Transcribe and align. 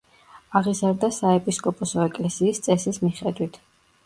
აღიზარდა 0.59 1.09
საეპისკოპოსო 1.17 2.01
ეკლესიის 2.07 2.63
წესის 2.69 3.01
მიხედვით. 3.05 3.63